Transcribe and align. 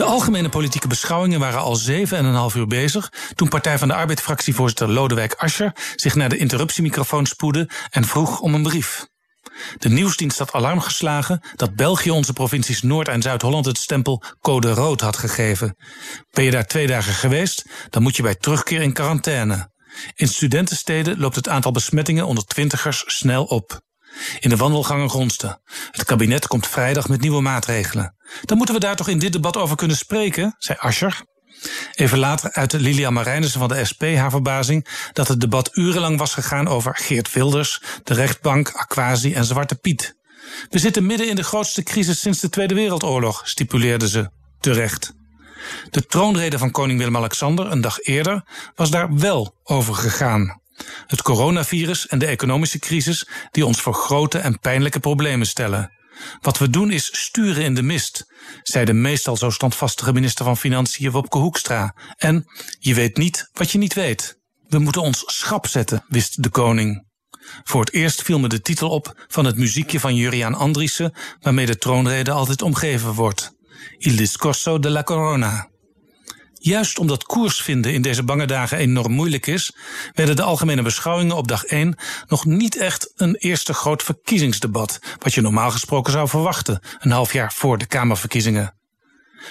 De 0.00 0.06
algemene 0.06 0.48
politieke 0.48 0.88
beschouwingen 0.88 1.40
waren 1.40 1.60
al 1.60 1.80
7,5 2.50 2.56
uur 2.56 2.66
bezig 2.66 3.12
toen 3.34 3.48
Partij 3.48 3.78
van 3.78 3.88
de 3.88 3.94
Arbeid-fractievoorzitter 3.94 4.88
Lodewijk 4.88 5.34
Asscher 5.34 5.72
zich 5.96 6.14
naar 6.14 6.28
de 6.28 6.36
interruptiemicrofoon 6.36 7.26
spoedde 7.26 7.68
en 7.90 8.04
vroeg 8.04 8.40
om 8.40 8.54
een 8.54 8.62
brief. 8.62 9.06
De 9.78 9.88
nieuwsdienst 9.88 10.38
had 10.38 10.52
alarm 10.52 10.80
geslagen 10.80 11.40
dat 11.56 11.74
België 11.74 12.10
onze 12.10 12.32
provincies 12.32 12.82
Noord- 12.82 13.08
en 13.08 13.22
Zuid-Holland 13.22 13.64
het 13.64 13.78
stempel 13.78 14.22
code 14.40 14.70
rood 14.70 15.00
had 15.00 15.16
gegeven. 15.16 15.76
Ben 16.30 16.44
je 16.44 16.50
daar 16.50 16.66
twee 16.66 16.86
dagen 16.86 17.12
geweest, 17.12 17.64
dan 17.90 18.02
moet 18.02 18.16
je 18.16 18.22
bij 18.22 18.34
terugkeer 18.34 18.80
in 18.80 18.92
quarantaine. 18.92 19.70
In 20.14 20.28
studentensteden 20.28 21.18
loopt 21.18 21.36
het 21.36 21.48
aantal 21.48 21.72
besmettingen 21.72 22.26
onder 22.26 22.44
twintigers 22.44 23.04
snel 23.06 23.44
op. 23.44 23.80
In 24.40 24.48
de 24.48 24.56
wandelgangen 24.56 25.10
gronste. 25.10 25.60
Het 25.90 26.04
kabinet 26.04 26.46
komt 26.46 26.66
vrijdag 26.66 27.08
met 27.08 27.20
nieuwe 27.20 27.40
maatregelen. 27.40 28.14
Dan 28.42 28.56
moeten 28.56 28.74
we 28.74 28.80
daar 28.80 28.96
toch 28.96 29.08
in 29.08 29.18
dit 29.18 29.32
debat 29.32 29.56
over 29.56 29.76
kunnen 29.76 29.96
spreken, 29.96 30.54
zei 30.58 30.78
Ascher. 30.80 31.22
Even 31.94 32.18
later 32.18 32.52
uitte 32.52 32.80
Lilia 32.80 33.10
Marijnissen 33.10 33.60
van 33.60 33.68
de 33.68 33.84
SP 33.90 34.02
haar 34.02 34.30
verbazing 34.30 34.86
dat 35.12 35.28
het 35.28 35.40
debat 35.40 35.76
urenlang 35.76 36.18
was 36.18 36.34
gegaan 36.34 36.68
over 36.68 36.96
Geert 36.96 37.32
Wilders, 37.32 37.82
de 38.04 38.14
rechtbank, 38.14 38.70
Aquasi 38.72 39.34
en 39.34 39.44
Zwarte 39.44 39.74
Piet. 39.74 40.18
We 40.68 40.78
zitten 40.78 41.06
midden 41.06 41.28
in 41.28 41.36
de 41.36 41.44
grootste 41.44 41.82
crisis 41.82 42.20
sinds 42.20 42.40
de 42.40 42.48
Tweede 42.48 42.74
Wereldoorlog, 42.74 43.48
stipuleerde 43.48 44.08
ze. 44.08 44.30
Terecht. 44.60 45.12
De 45.90 46.06
troonrede 46.06 46.58
van 46.58 46.70
koning 46.70 46.98
Willem-Alexander 46.98 47.70
een 47.70 47.80
dag 47.80 47.98
eerder 47.98 48.44
was 48.74 48.90
daar 48.90 49.14
wel 49.14 49.60
over 49.62 49.94
gegaan. 49.94 50.59
Het 51.06 51.22
coronavirus 51.22 52.06
en 52.06 52.18
de 52.18 52.26
economische 52.26 52.78
crisis 52.78 53.28
die 53.50 53.66
ons 53.66 53.80
voor 53.80 53.94
grote 53.94 54.38
en 54.38 54.58
pijnlijke 54.58 55.00
problemen 55.00 55.46
stellen. 55.46 55.90
Wat 56.40 56.58
we 56.58 56.70
doen 56.70 56.90
is 56.90 57.20
sturen 57.20 57.64
in 57.64 57.74
de 57.74 57.82
mist, 57.82 58.26
zei 58.62 58.84
de 58.84 58.92
meestal 58.92 59.36
zo 59.36 59.50
standvastige 59.50 60.12
minister 60.12 60.44
van 60.44 60.56
Financiën 60.56 61.10
Wopke 61.10 61.38
Hoekstra. 61.38 61.94
En 62.16 62.44
je 62.78 62.94
weet 62.94 63.16
niet 63.16 63.50
wat 63.52 63.70
je 63.70 63.78
niet 63.78 63.94
weet. 63.94 64.38
We 64.68 64.78
moeten 64.78 65.02
ons 65.02 65.22
schap 65.26 65.66
zetten, 65.66 66.04
wist 66.08 66.42
de 66.42 66.48
koning. 66.48 67.08
Voor 67.64 67.80
het 67.80 67.92
eerst 67.92 68.22
viel 68.22 68.38
me 68.38 68.48
de 68.48 68.60
titel 68.60 68.90
op 68.90 69.24
van 69.28 69.44
het 69.44 69.56
muziekje 69.56 70.00
van 70.00 70.14
Juriaan 70.14 70.54
Andriessen, 70.54 71.12
waarmee 71.40 71.66
de 71.66 71.78
troonrede 71.78 72.30
altijd 72.30 72.62
omgeven 72.62 73.12
wordt. 73.12 73.52
Il 73.98 74.16
discorso 74.16 74.78
de 74.78 74.90
la 74.90 75.02
corona. 75.02 75.68
Juist 76.62 76.98
omdat 76.98 77.24
koers 77.24 77.62
vinden 77.62 77.92
in 77.92 78.02
deze 78.02 78.22
bange 78.22 78.46
dagen 78.46 78.78
enorm 78.78 79.12
moeilijk 79.12 79.46
is, 79.46 79.72
werden 80.12 80.36
de 80.36 80.42
algemene 80.42 80.82
beschouwingen 80.82 81.36
op 81.36 81.48
dag 81.48 81.64
1 81.64 81.94
nog 82.26 82.44
niet 82.44 82.76
echt 82.76 83.12
een 83.16 83.34
eerste 83.34 83.74
groot 83.74 84.02
verkiezingsdebat, 84.02 84.98
wat 85.18 85.34
je 85.34 85.40
normaal 85.40 85.70
gesproken 85.70 86.12
zou 86.12 86.28
verwachten, 86.28 86.80
een 86.98 87.10
half 87.10 87.32
jaar 87.32 87.52
voor 87.52 87.78
de 87.78 87.86
Kamerverkiezingen. 87.86 88.74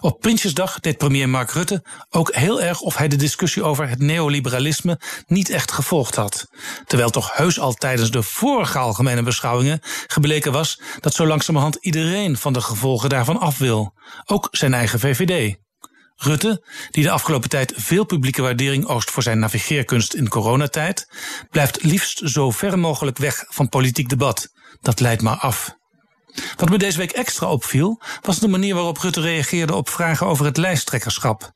Op 0.00 0.20
Prinsjesdag 0.20 0.80
deed 0.80 0.96
premier 0.96 1.28
Mark 1.28 1.50
Rutte 1.50 1.84
ook 2.10 2.34
heel 2.34 2.62
erg 2.62 2.80
of 2.80 2.96
hij 2.96 3.08
de 3.08 3.16
discussie 3.16 3.62
over 3.62 3.88
het 3.88 3.98
neoliberalisme 3.98 5.00
niet 5.26 5.50
echt 5.50 5.72
gevolgd 5.72 6.14
had. 6.14 6.48
Terwijl 6.86 7.10
toch 7.10 7.36
heus 7.36 7.60
al 7.60 7.74
tijdens 7.74 8.10
de 8.10 8.22
vorige 8.22 8.78
algemene 8.78 9.22
beschouwingen 9.22 9.80
gebleken 10.06 10.52
was 10.52 10.80
dat 11.00 11.14
zo 11.14 11.26
langzamerhand 11.26 11.76
iedereen 11.80 12.36
van 12.36 12.52
de 12.52 12.60
gevolgen 12.60 13.08
daarvan 13.08 13.40
af 13.40 13.58
wil. 13.58 13.94
Ook 14.26 14.48
zijn 14.50 14.74
eigen 14.74 15.00
VVD. 15.00 15.60
Rutte, 16.22 16.64
die 16.90 17.02
de 17.02 17.10
afgelopen 17.10 17.48
tijd 17.48 17.72
veel 17.76 18.04
publieke 18.04 18.42
waardering 18.42 18.86
oost 18.86 19.10
voor 19.10 19.22
zijn 19.22 19.38
navigeerkunst 19.38 20.14
in 20.14 20.28
coronatijd, 20.28 21.06
blijft 21.50 21.82
liefst 21.82 22.20
zo 22.24 22.50
ver 22.50 22.78
mogelijk 22.78 23.18
weg 23.18 23.44
van 23.48 23.68
politiek 23.68 24.08
debat. 24.08 24.48
Dat 24.80 25.00
leidt 25.00 25.22
maar 25.22 25.36
af. 25.36 25.74
Wat 26.56 26.68
me 26.68 26.78
deze 26.78 26.98
week 26.98 27.10
extra 27.10 27.46
opviel, 27.46 28.02
was 28.20 28.38
de 28.38 28.48
manier 28.48 28.74
waarop 28.74 28.98
Rutte 28.98 29.20
reageerde 29.20 29.74
op 29.74 29.88
vragen 29.88 30.26
over 30.26 30.44
het 30.44 30.56
lijsttrekkerschap. 30.56 31.52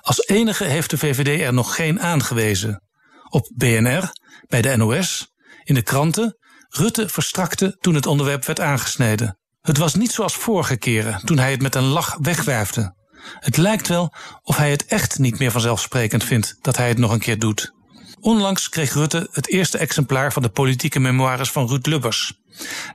Als 0.00 0.26
enige 0.26 0.64
heeft 0.64 0.90
de 0.90 0.98
VVD 0.98 1.40
er 1.40 1.54
nog 1.54 1.74
geen 1.74 2.00
aangewezen. 2.00 2.82
Op 3.28 3.50
BNR, 3.54 4.12
bij 4.46 4.62
de 4.62 4.76
NOS, 4.76 5.32
in 5.64 5.74
de 5.74 5.82
kranten, 5.82 6.36
Rutte 6.68 7.08
verstrakte 7.08 7.76
toen 7.80 7.94
het 7.94 8.06
onderwerp 8.06 8.44
werd 8.44 8.60
aangesneden. 8.60 9.38
Het 9.60 9.76
was 9.76 9.94
niet 9.94 10.12
zoals 10.12 10.34
vorige 10.34 10.76
keren, 10.76 11.20
toen 11.24 11.38
hij 11.38 11.50
het 11.50 11.62
met 11.62 11.74
een 11.74 11.84
lach 11.84 12.16
wegwerfde. 12.20 12.96
Het 13.40 13.56
lijkt 13.56 13.88
wel 13.88 14.14
of 14.42 14.56
hij 14.56 14.70
het 14.70 14.86
echt 14.86 15.18
niet 15.18 15.38
meer 15.38 15.50
vanzelfsprekend 15.50 16.24
vindt 16.24 16.56
dat 16.60 16.76
hij 16.76 16.88
het 16.88 16.98
nog 16.98 17.10
een 17.12 17.18
keer 17.18 17.38
doet. 17.38 17.72
Onlangs 18.20 18.68
kreeg 18.68 18.94
Rutte 18.94 19.28
het 19.32 19.48
eerste 19.48 19.78
exemplaar 19.78 20.32
van 20.32 20.42
de 20.42 20.48
politieke 20.48 20.98
memoires 20.98 21.50
van 21.50 21.68
Ruud 21.68 21.86
Lubbers. 21.86 22.32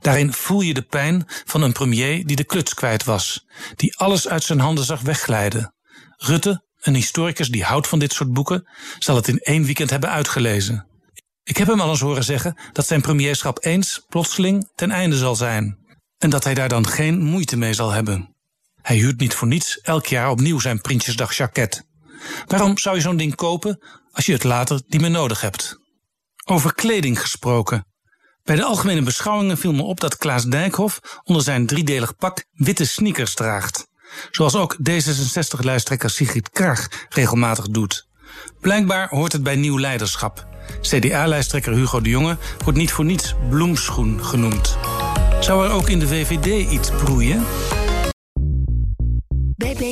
Daarin 0.00 0.32
voel 0.32 0.60
je 0.60 0.74
de 0.74 0.82
pijn 0.82 1.24
van 1.26 1.62
een 1.62 1.72
premier 1.72 2.26
die 2.26 2.36
de 2.36 2.44
kluts 2.44 2.74
kwijt 2.74 3.04
was, 3.04 3.46
die 3.76 3.96
alles 3.96 4.28
uit 4.28 4.42
zijn 4.42 4.60
handen 4.60 4.84
zag 4.84 5.00
wegglijden. 5.00 5.74
Rutte, 6.16 6.64
een 6.80 6.94
historicus 6.94 7.48
die 7.48 7.64
houdt 7.64 7.88
van 7.88 7.98
dit 7.98 8.12
soort 8.12 8.32
boeken, 8.32 8.68
zal 8.98 9.16
het 9.16 9.28
in 9.28 9.38
één 9.38 9.64
weekend 9.64 9.90
hebben 9.90 10.10
uitgelezen. 10.10 10.86
Ik 11.42 11.56
heb 11.56 11.68
hem 11.68 11.80
al 11.80 11.90
eens 11.90 12.00
horen 12.00 12.24
zeggen 12.24 12.58
dat 12.72 12.86
zijn 12.86 13.00
premierschap 13.00 13.64
eens 13.64 14.04
plotseling 14.08 14.70
ten 14.74 14.90
einde 14.90 15.16
zal 15.16 15.36
zijn. 15.36 15.78
En 16.18 16.30
dat 16.30 16.44
hij 16.44 16.54
daar 16.54 16.68
dan 16.68 16.86
geen 16.86 17.20
moeite 17.20 17.56
mee 17.56 17.72
zal 17.72 17.90
hebben. 17.90 18.33
Hij 18.84 18.96
huurt 18.96 19.20
niet 19.20 19.34
voor 19.34 19.48
niets 19.48 19.80
elk 19.80 20.06
jaar 20.06 20.30
opnieuw 20.30 20.58
zijn 20.58 20.80
Prinsjesdag 20.80 21.36
jacket. 21.36 21.86
Waarom 22.46 22.78
zou 22.78 22.96
je 22.96 23.02
zo'n 23.02 23.16
ding 23.16 23.34
kopen 23.34 23.82
als 24.12 24.26
je 24.26 24.32
het 24.32 24.44
later 24.44 24.80
niet 24.86 25.00
meer 25.00 25.10
nodig 25.10 25.40
hebt? 25.40 25.78
Over 26.44 26.74
kleding 26.74 27.20
gesproken. 27.20 27.86
Bij 28.42 28.56
de 28.56 28.64
algemene 28.64 29.02
beschouwingen 29.02 29.58
viel 29.58 29.72
me 29.72 29.82
op 29.82 30.00
dat 30.00 30.16
Klaas 30.16 30.44
Dijkhoff 30.44 31.20
onder 31.22 31.42
zijn 31.42 31.66
driedelig 31.66 32.16
pak 32.16 32.44
witte 32.52 32.86
sneakers 32.86 33.34
draagt. 33.34 33.86
Zoals 34.30 34.54
ook 34.56 34.76
D66-lijsttrekker 34.90 36.10
Sigrid 36.10 36.50
Kaag 36.50 36.88
regelmatig 37.08 37.68
doet. 37.68 38.08
Blijkbaar 38.60 39.08
hoort 39.08 39.32
het 39.32 39.42
bij 39.42 39.56
nieuw 39.56 39.78
leiderschap. 39.78 40.46
CDA-lijsttrekker 40.80 41.72
Hugo 41.72 42.00
de 42.00 42.08
Jonge 42.08 42.36
wordt 42.64 42.78
niet 42.78 42.92
voor 42.92 43.04
niets 43.04 43.34
bloemschoen 43.50 44.24
genoemd. 44.24 44.76
Zou 45.40 45.64
er 45.64 45.70
ook 45.70 45.88
in 45.88 45.98
de 45.98 46.08
VVD 46.08 46.70
iets 46.70 46.90
broeien? 46.90 47.44